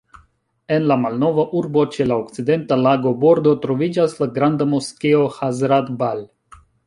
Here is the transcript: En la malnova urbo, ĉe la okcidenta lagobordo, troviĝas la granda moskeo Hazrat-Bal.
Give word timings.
En 0.75 0.85
la 0.91 0.95
malnova 1.01 1.43
urbo, 1.59 1.83
ĉe 1.95 2.07
la 2.11 2.17
okcidenta 2.21 2.79
lagobordo, 2.87 3.53
troviĝas 3.67 4.17
la 4.23 4.29
granda 4.39 4.69
moskeo 4.75 5.23
Hazrat-Bal. 5.39 6.25